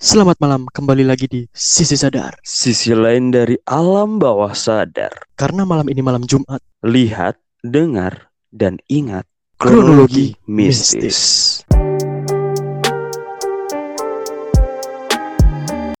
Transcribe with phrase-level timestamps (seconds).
[0.00, 2.40] Selamat malam, kembali lagi di Sisi Sadar.
[2.40, 5.12] Sisi lain dari alam bawah sadar.
[5.36, 9.28] Karena malam ini malam Jumat, Lihat, dengar, dan ingat
[9.60, 10.96] kronologi kronologi mistis.
[10.96, 11.18] mistis.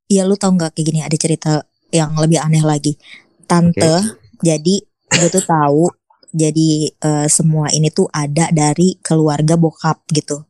[0.08, 1.52] Iya lu tau nggak kayak gini ada cerita
[1.92, 2.96] yang lebih aneh lagi.
[3.44, 4.80] Tante, jadi
[5.12, 5.92] gue tuh tahu
[6.32, 10.48] jadi eh, semua ini tuh ada dari keluarga bokap gitu.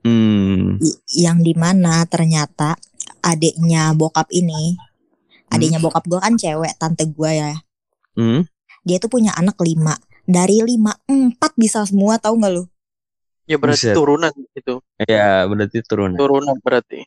[0.00, 0.80] Hmm.
[1.12, 2.76] Yang di mana ternyata
[3.20, 4.76] adiknya bokap ini,
[5.52, 7.52] adiknya bokap gue kan cewek, tante gue ya.
[8.16, 8.48] Hmm.
[8.84, 9.96] Dia tuh punya anak lima.
[10.30, 12.64] Dari lima empat bisa semua tahu nggak lu?
[13.50, 13.96] Ya berarti Buset.
[13.98, 14.78] turunan gitu.
[15.02, 16.14] Ya, berarti turun.
[16.14, 17.02] Turunan berarti.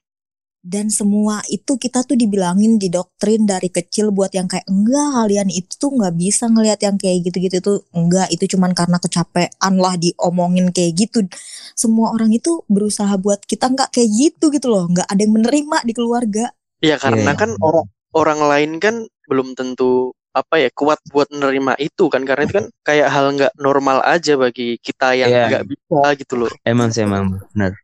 [0.64, 5.76] Dan semua itu kita tuh dibilangin didoktrin dari kecil buat yang kayak enggak kalian itu
[5.76, 10.72] tuh nggak bisa ngelihat yang kayak gitu-gitu tuh enggak itu cuman karena kecapean lah diomongin
[10.72, 11.28] kayak gitu.
[11.76, 15.78] Semua orang itu berusaha buat kita nggak kayak gitu gitu loh, nggak ada yang menerima
[15.84, 16.46] di keluarga.
[16.80, 17.40] Ya karena Iya.
[17.44, 17.86] kan orang
[18.16, 18.96] orang lain kan
[19.28, 23.54] belum tentu apa ya kuat buat menerima itu kan karena itu kan kayak hal nggak
[23.60, 25.44] normal aja bagi kita yang Iya.
[25.60, 26.52] nggak bisa gitu loh.
[26.64, 27.83] Emang sih emang benar.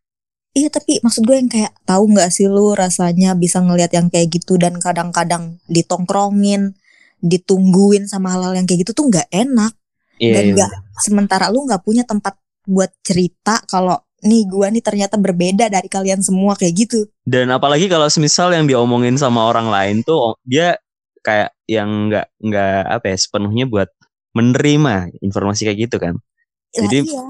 [0.58, 4.34] Iya tapi maksud gue yang kayak tahu nggak sih lu rasanya bisa ngelihat yang kayak
[4.34, 6.74] gitu dan kadang-kadang ditongkrongin,
[7.22, 9.74] ditungguin sama hal-hal yang kayak gitu tuh nggak enak.
[10.20, 10.34] Iya.
[10.36, 10.54] dan iya.
[10.54, 12.36] nggak sementara lu nggak punya tempat
[12.68, 17.88] buat cerita kalau nih gua nih ternyata berbeda dari kalian semua kayak gitu Dan apalagi
[17.88, 20.76] kalau semisal yang diomongin sama orang lain tuh dia
[21.24, 23.88] kayak yang nggak nggak apa ya sepenuhnya buat
[24.36, 26.20] menerima informasi kayak gitu kan.
[26.20, 27.24] Lah Jadi- iya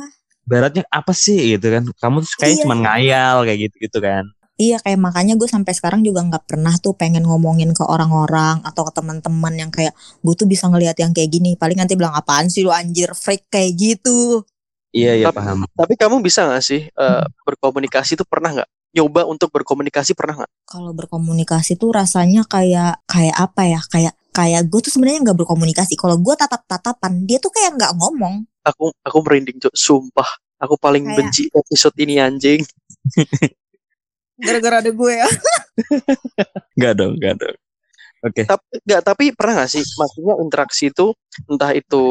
[0.49, 1.83] Baratnya apa sih gitu kan?
[1.93, 2.61] Kamu tuh kayak Iya.
[2.65, 4.25] cuma ngayal kayak gitu gitu kan.
[4.59, 8.83] iya kayak makanya gue sampai sekarang juga nggak pernah tuh pengen ngomongin ke orang-orang atau
[8.83, 12.51] ke teman-teman yang kayak gue tuh bisa ngelihat yang kayak gini paling nanti bilang apaan
[12.51, 14.43] sih lu anjir freak kayak gitu
[14.91, 15.57] Iya iya Tapi- paham.
[15.63, 18.69] Tapi kamu bisa nggak sih eh, berkomunikasi itu pernah nggak?
[18.89, 20.51] Nyoba untuk berkomunikasi pernah nggak?
[20.65, 25.93] kalau berkomunikasi tuh rasanya kayak kayak apa ya kayak kayak gue tuh sebenarnya nggak berkomunikasi
[25.93, 29.73] kalau gue tatap tatapan dia tuh kayak nggak ngomong Aku aku merinding Cok.
[29.73, 30.29] sumpah.
[30.59, 32.59] Aku paling Kayak- benci episode ini anjing.
[34.39, 35.27] gara-gara ada gue ya
[36.75, 37.57] Enggak dong, enggak dong.
[38.19, 38.43] Oke.
[38.43, 41.15] tapi nggak tapi pernah nggak sih maksudnya interaksi itu
[41.47, 42.03] entah itu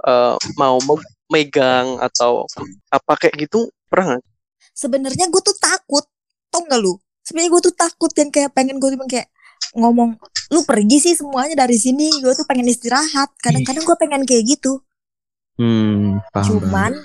[0.00, 2.46] eh, mau me- megang atau
[2.86, 4.22] apa kayak gitu pernah nggak
[4.74, 6.04] sebenarnya gue tuh takut
[6.50, 6.98] tau gak lu?
[7.22, 9.30] Sebenarnya gue tuh takut yang kayak pengen gue cuma kayak
[9.76, 10.18] ngomong
[10.50, 13.30] lu pergi sih semuanya dari sini gue tuh pengen istirahat.
[13.38, 14.82] Kadang-kadang gue pengen kayak gitu.
[15.60, 16.44] Hmm, paham.
[16.56, 16.96] cuman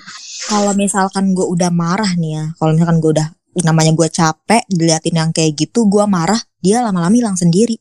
[0.48, 3.28] kalau misalkan gue udah marah nih ya kalau misalkan gue udah
[3.68, 7.76] namanya gue capek diliatin yang kayak gitu gue marah dia lama-lama hilang sendiri.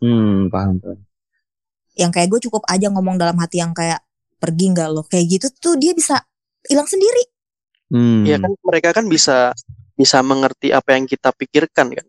[0.00, 1.04] Hmm, paham, paham.
[2.00, 4.00] yang kayak gue cukup aja ngomong dalam hati yang kayak
[4.40, 5.04] pergi nggak lo?
[5.04, 6.16] Kayak gitu tuh dia bisa
[6.64, 7.28] hilang sendiri
[7.90, 8.22] Hmm.
[8.22, 9.52] ya kan mereka kan bisa
[9.98, 12.06] bisa mengerti apa yang kita pikirkan kan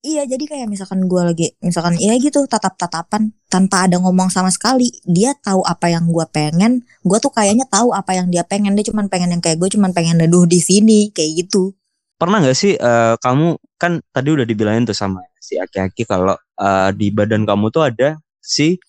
[0.00, 4.88] Iya jadi kayak misalkan gue lagi misalkan ya gitu tatap-tatapan tanpa ada ngomong sama sekali
[5.04, 8.88] dia tahu apa yang gue pengen gue tuh kayaknya tahu apa yang dia pengen dia
[8.88, 11.76] cuman pengen yang kayak gue cuman pengen neduh di sini kayak gitu
[12.16, 16.90] Pernah nggak sih eh, kamu kan tadi udah dibilangin tuh sama si Aki-Aki kalau eh,
[16.96, 18.80] di badan kamu tuh ada si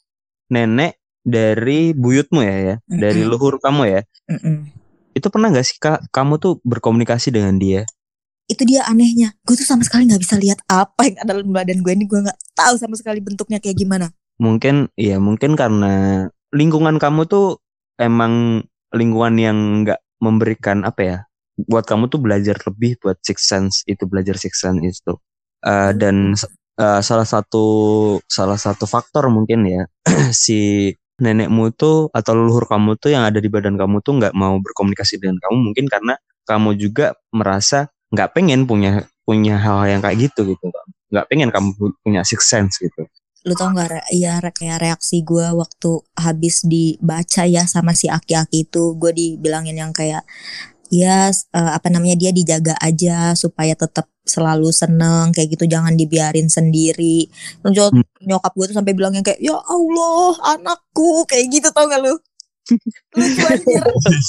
[0.48, 3.32] nenek dari buyutmu ya ya, dari Mm-mm.
[3.32, 4.02] luhur kamu ya.
[4.32, 4.81] Mm-mm.
[5.12, 7.84] Itu pernah nggak sih Kak kamu tuh berkomunikasi dengan dia?
[8.52, 11.80] itu dia anehnya gue tuh sama sekali nggak bisa lihat apa yang ada dalam badan
[11.80, 14.12] gue ini gue nggak tahu sama sekali bentuknya kayak gimana
[14.42, 17.62] Mungkin iya, mungkin karena lingkungan kamu tuh
[18.02, 21.18] emang lingkungan yang nggak memberikan apa ya?
[21.70, 25.14] Buat kamu tuh belajar lebih buat six sense itu belajar six sense itu.
[25.62, 26.34] Eh, dan
[26.82, 27.66] eh, salah satu
[28.26, 29.86] salah satu faktor mungkin ya
[30.34, 30.90] si
[31.22, 35.22] nenekmu tuh atau leluhur kamu tuh yang ada di badan kamu tuh nggak mau berkomunikasi
[35.22, 36.18] dengan kamu mungkin karena
[36.50, 40.66] kamu juga merasa nggak pengen punya punya hal yang kayak gitu gitu
[41.12, 43.06] nggak pengen kamu pu- punya six sense gitu.
[43.44, 48.08] Lu tau nggak re- ya re- kayak reaksi gue waktu habis dibaca ya sama si
[48.08, 50.24] aki-aki itu gue dibilangin yang kayak
[50.92, 56.46] ya eh, apa namanya dia dijaga aja supaya tetap selalu seneng kayak gitu jangan dibiarin
[56.46, 57.26] sendiri
[57.66, 58.06] Nyok- Hmm.
[58.22, 62.14] nyokap gue tuh sampai bilang yang kayak ya Allah anakku kayak gitu tau gak lu
[63.18, 63.82] lucu anjir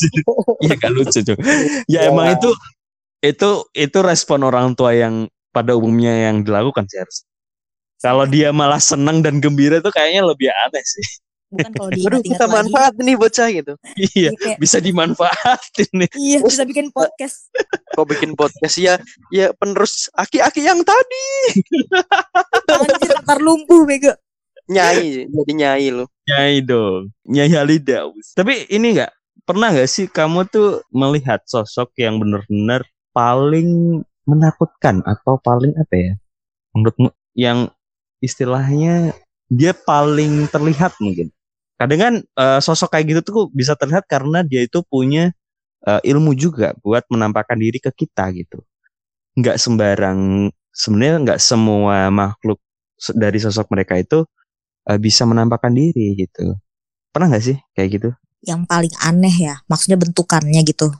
[0.64, 1.36] Iya kan lucu tuh.
[1.86, 2.50] Ya emang itu
[3.22, 7.28] itu itu respon orang tua yang pada umumnya yang dilakukan sih harus.
[8.00, 11.06] Kalau dia malah senang dan gembira itu kayaknya lebih aneh sih.
[11.52, 12.54] Bukan kalau Waduh diingat-ingat kita lagi.
[12.56, 13.72] manfaat nih bocah gitu.
[14.16, 16.10] Iya, kayak, bisa dimanfaatin nih.
[16.32, 17.52] iya bisa bikin podcast.
[17.96, 18.76] Kau bikin podcast?
[18.80, 18.96] Ya
[19.28, 21.28] ya penerus aki-aki yang tadi.
[22.72, 23.12] Anjir
[23.44, 24.16] lumpuh bego.
[24.70, 26.06] Nyai jadi nyai lu.
[26.24, 28.08] Nyai dong, Nyai Halida.
[28.32, 29.12] Tapi ini enggak
[29.42, 36.12] pernah nggak sih kamu tuh melihat sosok yang benar-benar paling menakutkan atau paling apa ya?
[36.72, 37.68] Menurutmu yang
[38.22, 39.12] istilahnya
[39.52, 41.28] dia paling terlihat mungkin
[41.80, 45.32] kadang kan eh, sosok kayak gitu tuh bisa terlihat karena dia itu punya
[45.86, 48.62] eh, ilmu juga buat menampakkan diri ke kita gitu
[49.38, 52.60] nggak sembarang sebenarnya nggak semua makhluk
[53.16, 54.24] dari sosok mereka itu
[54.88, 56.56] eh, bisa menampakkan diri gitu
[57.12, 58.10] pernah nggak sih kayak gitu
[58.42, 60.90] Yang paling aneh ya, maksudnya bentukannya gitu.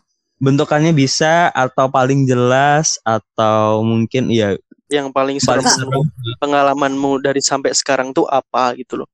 [0.42, 4.54] bentukannya bisa atau paling jelas atau mungkin ya
[4.90, 6.04] Yang paling seru
[6.42, 9.08] pengalamanmu dari sampai sekarang tuh apa gitu loh.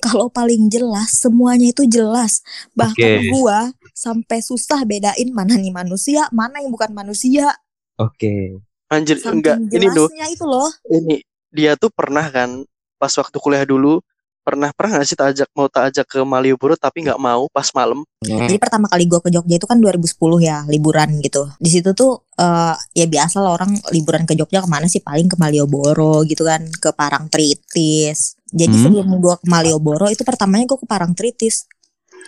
[0.00, 2.40] Kalau paling jelas, semuanya itu jelas.
[2.72, 3.28] Bahkan Oke.
[3.28, 7.52] gua sampai susah bedain mana nih manusia, mana yang bukan manusia.
[8.00, 9.56] oke Anjir, Saking enggak.
[9.72, 10.68] Ini loh, jelasnya itu loh.
[10.92, 11.16] ini
[11.52, 12.64] dia tuh pernah kan
[13.00, 14.00] pas waktu kuliah dulu
[14.42, 17.70] pernah pernah nggak sih tak ajak mau tak ajak ke Malioboro tapi nggak mau pas
[17.78, 21.46] malam Jadi pertama kali gue ke Jogja itu kan 2010 ya liburan gitu.
[21.62, 25.30] Di situ tuh eh, ya biasa lah orang liburan ke Jogja ke mana sih paling
[25.30, 28.41] ke Malioboro gitu kan ke Parangtritis.
[28.52, 28.84] Jadi Hmm.
[28.84, 31.66] sebelum gue ke Malioboro itu pertamanya gue ke Parangtritis.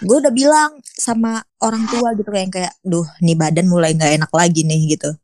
[0.02, 4.32] Gue udah bilang sama orang tua gitu kayak kayak, duh nih badan mulai nggak enak
[4.32, 5.14] lagi nih gitu.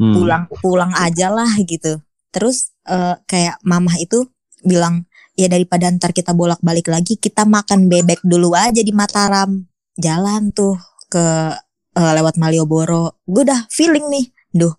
[0.00, 0.14] Hmm.
[0.16, 2.00] Pulang pulang aja lah gitu.
[2.34, 4.26] Terus eh, kayak mamah itu
[4.64, 5.04] bilang
[5.36, 9.66] ya daripada ntar kita bolak-balik lagi kita makan bebek dulu aja di Mataram
[9.98, 10.78] jalan tuh
[11.10, 11.54] ke
[11.94, 14.74] eh, lewat Malioboro gue udah feeling nih duh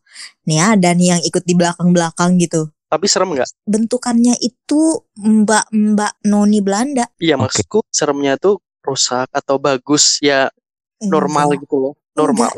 [0.47, 3.49] nih ada nih yang ikut di belakang-belakang gitu tapi serem nggak?
[3.67, 7.11] Bentukannya itu mbak-mbak noni Belanda.
[7.19, 10.47] Iya maksudku seremnya tuh rusak atau bagus ya
[11.03, 12.49] normal Enggak, gitu loh normal.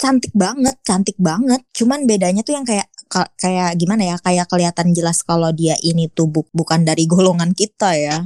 [0.00, 1.60] Cantik banget cantik banget.
[1.76, 6.08] Cuman bedanya tuh yang kayak ka- kayak gimana ya kayak kelihatan jelas kalau dia ini
[6.08, 8.24] tuh bu- bukan dari golongan kita ya.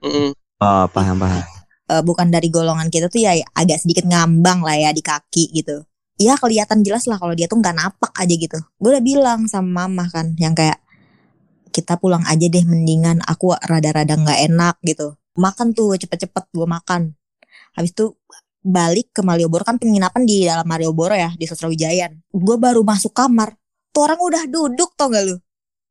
[0.00, 0.30] Mm-mm.
[0.62, 1.42] oh paham paham.
[1.84, 5.82] Eh, bukan dari golongan kita tuh ya agak sedikit ngambang lah ya di kaki gitu.
[6.14, 8.58] Iya kelihatan jelas lah kalau dia tuh nggak napak aja gitu.
[8.78, 10.78] Gue udah bilang sama mama kan yang kayak
[11.74, 15.18] kita pulang aja deh mendingan aku rada-rada nggak enak gitu.
[15.34, 17.18] Makan tuh cepet-cepet gue makan.
[17.74, 18.14] Habis itu
[18.62, 22.22] balik ke Malioboro kan penginapan di dalam Malioboro ya di Sosrawijayan.
[22.30, 23.58] Gue baru masuk kamar.
[23.90, 25.36] Tuh orang udah duduk tau gak lu?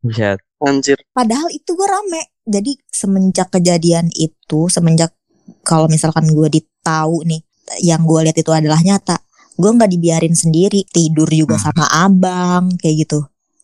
[0.03, 2.35] bisa anjir Padahal itu gue rame.
[2.43, 5.15] Jadi semenjak kejadian itu, semenjak
[5.63, 7.39] kalau misalkan gue ditahu nih,
[7.79, 9.23] yang gue lihat itu adalah nyata.
[9.55, 11.65] Gue nggak dibiarin sendiri, tidur juga Hmm.
[11.71, 13.23] sama abang kayak gitu.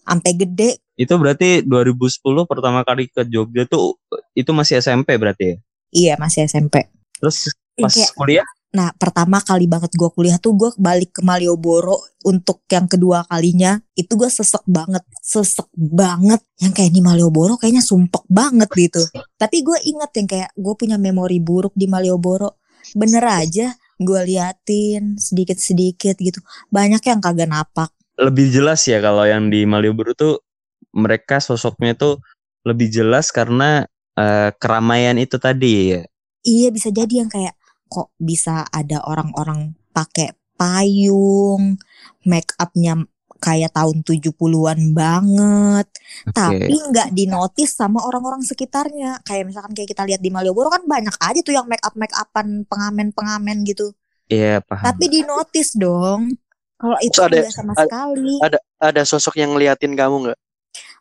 [0.09, 3.95] Sampai gede, itu berarti 2010 pertama kali ke Jogja tuh
[4.35, 5.57] itu masih SMP berarti ya
[5.89, 6.89] iya masih SMP.
[7.21, 7.47] terus
[7.77, 12.61] pas Kayak- kuliah Nah pertama kali banget gue kuliah tuh gue balik ke Malioboro untuk
[12.69, 16.37] yang kedua kalinya itu gue sesek banget, sesek banget.
[16.61, 19.01] Yang kayak di Malioboro kayaknya sumpek banget gitu.
[19.41, 22.61] Tapi gue inget yang kayak gue punya memori buruk di Malioboro.
[22.93, 26.37] Bener aja gue liatin sedikit-sedikit gitu.
[26.69, 27.89] Banyak yang kagak napak.
[28.19, 30.43] Lebih jelas ya kalau yang di Malioboro tuh
[30.91, 32.19] mereka sosoknya tuh
[32.67, 33.87] lebih jelas karena
[34.19, 36.03] eh, keramaian itu tadi ya
[36.43, 37.55] Iya bisa jadi yang kayak
[37.91, 41.75] kok bisa ada orang-orang pakai payung,
[42.23, 43.03] make upnya
[43.39, 45.87] kayak tahun 70-an banget.
[46.27, 46.35] Oke.
[46.35, 49.23] Tapi nggak dinotis sama orang-orang sekitarnya.
[49.23, 52.11] Kayak misalkan kayak kita lihat di Malioboro kan banyak aja tuh yang make up make
[52.15, 53.95] upan pengamen-pengamen gitu.
[54.29, 56.35] Iya paham Tapi dinotis dong.
[56.79, 58.33] Kalau itu Terus ada- sama ada- sekali.
[58.79, 60.39] ada sosok yang ngeliatin kamu nggak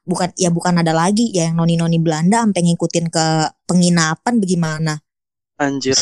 [0.09, 3.27] Bukan ya bukan ada lagi ya yang noni-noni Belanda sampai ngikutin ke
[3.69, 4.93] penginapan bagaimana.
[5.61, 5.95] anjir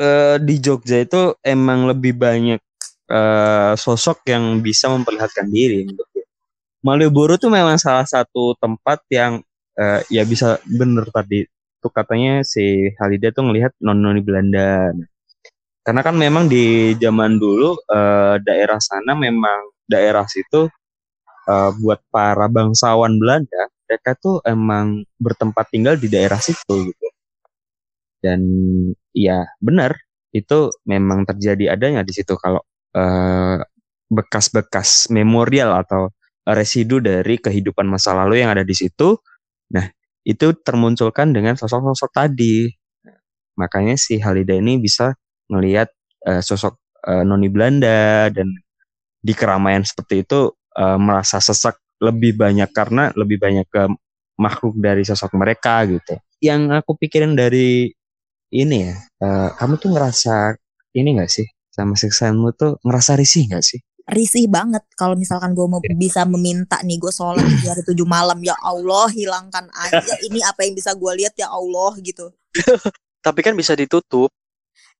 [0.00, 2.58] Eh, di Jogja itu emang lebih banyak
[3.12, 6.24] eh, sosok yang bisa memperlihatkan diri menurut gue.
[6.80, 9.44] Malioboro tuh memang salah satu tempat yang
[9.76, 11.44] eh, ya bisa bener tadi
[11.78, 14.90] tuh katanya si Halida tuh ngelihat non-noni Belanda.
[15.82, 20.70] Karena kan memang di zaman dulu eh, daerah sana memang daerah situ
[21.50, 27.08] eh, buat para bangsawan Belanda mereka tuh emang bertempat tinggal di daerah situ gitu.
[28.22, 28.40] Dan
[29.12, 29.98] ya benar
[30.32, 32.62] itu memang terjadi adanya di situ kalau
[32.96, 33.60] eh,
[34.08, 36.08] bekas-bekas memorial atau
[36.48, 39.16] residu dari kehidupan masa lalu yang ada di situ.
[39.76, 39.86] Nah,
[40.24, 42.68] itu termunculkan dengan sosok-sosok tadi.
[43.60, 45.12] Makanya si Halida ini bisa
[45.50, 45.88] melihat
[46.26, 48.52] eh, sosok eh, noni Belanda dan
[49.22, 53.82] di keramaian seperti itu eh, merasa sesak lebih banyak karena lebih banyak ke
[54.38, 56.18] makhluk dari sosok mereka gitu.
[56.42, 57.90] Yang aku pikirin dari
[58.52, 60.58] ini ya, eh, kamu tuh ngerasa
[60.98, 63.80] ini gak sih sama siksaanmu tuh ngerasa risih gak sih?
[64.08, 68.38] risih banget kalau misalkan gue mau bisa meminta nih gue sholat di hari tujuh malam
[68.42, 72.34] ya Allah hilangkan aja ini apa yang bisa gue lihat ya Allah gitu
[73.26, 74.34] tapi kan bisa ditutup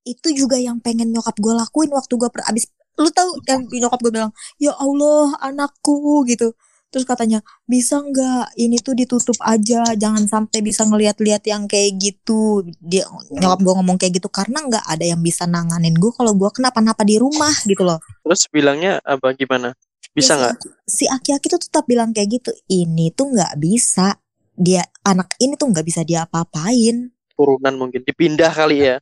[0.02, 2.68] itu juga yang pengen nyokap gue lakuin waktu gue per abis
[2.98, 6.52] lu tahu yang nyokap gue bilang ya Allah anakku gitu
[6.92, 12.68] terus katanya bisa nggak ini tuh ditutup aja jangan sampai bisa ngeliat-liat yang kayak gitu
[12.84, 16.50] dia nyokap gue ngomong kayak gitu karena nggak ada yang bisa nanganin gue kalau gue
[16.52, 19.72] kenapa-napa di rumah gitu loh Terus bilangnya apa gimana?
[20.12, 20.54] Bisa Ya, nggak?
[20.60, 24.20] si, si aki-aki tuh tetap bilang kayak gitu ini tuh nggak bisa
[24.52, 28.96] dia anak ini tuh nggak bisa dia apa-apain Turunan mungkin dipindah kali ya.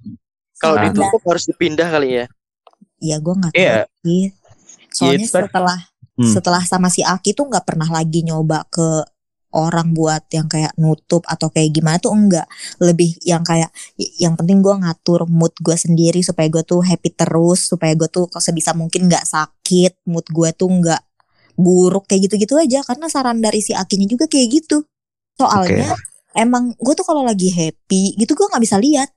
[0.60, 0.84] Kalau Nah.
[0.86, 2.26] ditutup harus dipindah kali ya.
[3.00, 3.88] ya gue nggak tahu Iya.
[4.04, 4.24] sih
[4.92, 5.78] soalnya itu kan- setelah
[6.14, 6.28] Hmm.
[6.28, 9.08] setelah sama si Aki tuh nggak pernah lagi nyoba ke
[9.50, 12.44] orang buat yang kayak nutup atau kayak gimana tuh enggak
[12.76, 17.66] lebih yang kayak yang penting gue ngatur mood gue sendiri supaya gue tuh happy terus
[17.66, 21.00] supaya gue tuh sebisa mungkin nggak sakit mood gue tuh nggak
[21.56, 24.84] buruk kayak gitu-gitu aja karena saran dari si Akinya juga kayak gitu
[25.34, 25.96] soalnya
[26.36, 29.08] emang gue tuh kalau lagi happy gitu gue nggak bisa lihat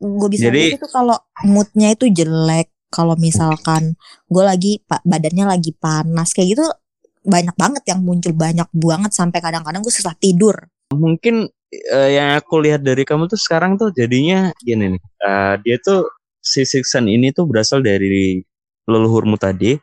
[0.00, 3.94] gue bisa Jadi- itu kalau moodnya itu jelek kalau misalkan
[4.26, 6.64] gue lagi badannya lagi panas kayak gitu
[7.20, 10.56] banyak banget yang muncul banyak banget sampai kadang-kadang gue susah tidur
[10.96, 15.02] mungkin eh, yang aku lihat dari kamu tuh sekarang tuh jadinya gini nih.
[15.22, 16.08] eh, dia tuh
[16.40, 18.40] si Sixen ini tuh berasal dari
[18.88, 19.76] leluhurmu tadi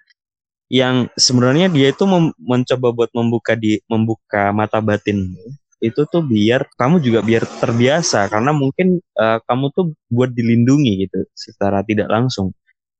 [0.67, 2.03] yang sebenarnya dia itu
[2.43, 8.51] mencoba buat membuka di membuka mata batinmu itu tuh biar kamu juga biar terbiasa karena
[8.53, 12.53] mungkin eh, kamu tuh buat dilindungi gitu secara tidak langsung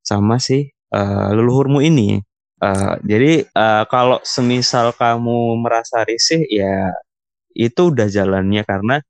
[0.06, 2.22] sama si eh, leluhurmu ini.
[2.58, 6.94] Eh, jadi eh, kalau semisal kamu merasa risih ya
[7.58, 9.02] itu udah jalannya karena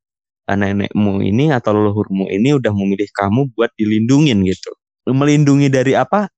[0.48, 4.72] nenekmu ini atau leluhurmu ini udah memilih kamu buat dilindungin gitu.
[5.04, 6.28] Melindungi dari apa?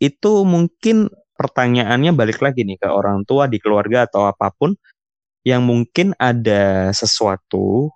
[0.00, 4.76] Itu mungkin pertanyaannya balik lagi nih ke orang tua di keluarga atau apa pun
[5.46, 7.90] yang mungkin ada sesuatu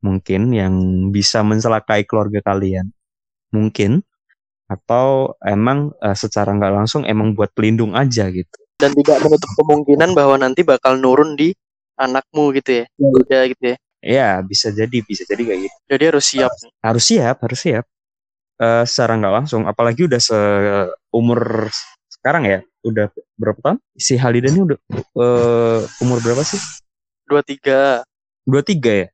[0.00, 0.74] mungkin yang
[1.12, 2.92] bisa mencelakai keluarga kalian.
[3.52, 4.04] Mungkin
[4.66, 8.58] atau emang eh, secara nggak langsung emang buat pelindung aja gitu.
[8.76, 11.54] Dan tidak menutup kemungkinan bahwa nanti bakal nurun di
[11.96, 12.84] anakmu gitu ya.
[13.30, 13.76] Ya gitu ya.
[14.06, 15.76] Ya, bisa jadi, bisa jadi kayak gitu.
[15.88, 16.52] Jadi harus siap.
[16.84, 17.86] harus siap harus siap
[18.56, 21.68] Eh secara nggak langsung apalagi udah seumur
[22.08, 26.56] sekarang ya udah berapa tahun si Halida ini udah eh umur berapa sih
[27.26, 28.06] Dua tiga.
[28.46, 29.08] dua tiga ya?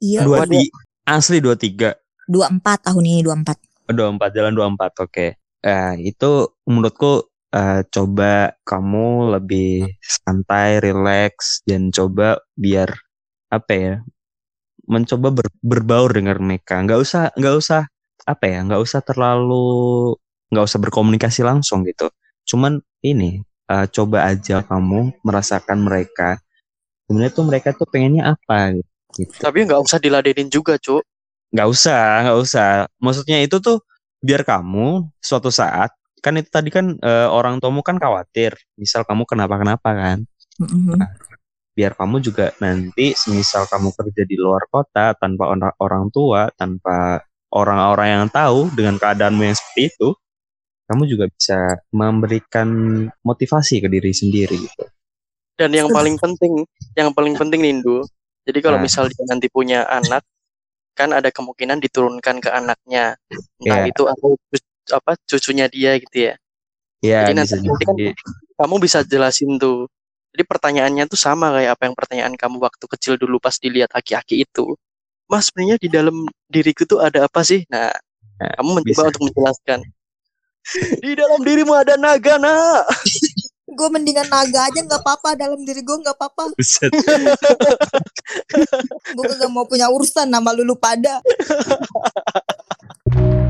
[0.00, 0.20] Iya.
[0.24, 0.72] Dua ti
[1.04, 1.92] asli dua tiga.
[2.24, 3.60] Dua empat tahun ini dua empat.
[3.92, 5.26] Dua empat jalan dua empat oke.
[5.60, 6.30] Eh itu
[6.64, 12.88] menurutku eh, coba kamu lebih santai relax dan coba biar
[13.52, 13.94] apa ya
[14.88, 16.80] mencoba ber- berbaur dengan mereka.
[16.80, 17.84] Nggak usah nggak usah
[18.24, 20.16] apa ya nggak usah terlalu
[20.48, 22.08] nggak usah berkomunikasi langsung gitu.
[22.48, 26.40] Cuman ini eh, coba aja kamu merasakan mereka
[27.08, 28.76] sebenarnya tuh mereka tuh pengennya apa
[29.16, 31.00] gitu Tapi nggak usah diladenin juga, Cuk.
[31.48, 32.68] nggak usah nggak usah
[33.00, 33.80] maksudnya itu tuh
[34.20, 35.88] biar kamu suatu saat
[36.20, 40.18] kan itu tadi kan eh, orang tuamu kan khawatir misal kamu kenapa kenapa kan
[40.60, 40.98] Mhm.
[41.72, 47.22] biar kamu juga nanti semisal kamu kerja di luar kota tanpa orang orang tua tanpa
[47.48, 50.08] orang-orang yang tahu dengan keadaanmu yang seperti itu
[50.84, 51.58] kamu juga bisa
[51.94, 52.68] memberikan
[53.24, 54.84] motivasi ke diri sendiri gitu
[55.58, 56.62] Dan yang paling penting,
[56.94, 58.06] yang paling penting Nindu.
[58.46, 58.84] Jadi kalau Nah.
[58.86, 60.22] misal dia nanti punya anak,
[60.94, 63.18] kan ada kemungkinan diturunkan ke anaknya.
[63.60, 63.90] Entah Iya.
[63.90, 64.40] itu cu-
[64.88, 66.34] apa cucunya dia gitu ya.
[66.98, 67.96] ya Jadi nanti- bisa nanti kan
[68.58, 69.86] Kamu bisa jelasin tuh.
[70.34, 74.42] Jadi pertanyaannya tuh sama kayak apa yang pertanyaan kamu waktu kecil dulu pas dilihat aki-aki
[74.42, 74.74] itu.
[75.26, 76.14] Mas sebenarnya di dalam
[76.46, 77.62] diriku tuh ada apa sih?
[77.68, 77.90] Nah,
[78.38, 79.08] Nah, kamu mencoba bisa.
[79.10, 79.78] untuk menjelaskan.
[81.04, 82.86] di dalam dirimu ada naga, nak.
[83.78, 85.38] gue mendingan naga aja nggak apa-apa.
[85.38, 86.50] Dalam diri gue nggak apa-apa.
[89.16, 91.24] Gue gak mau punya urusan nama lulu pada.